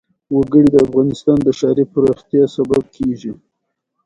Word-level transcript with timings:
وګړي 0.35 0.65
د 0.71 0.75
افغانستان 0.87 1.37
د 1.43 1.49
ښاري 1.59 1.85
پراختیا 1.93 2.43
سبب 2.55 2.83
کېږي. 2.95 3.31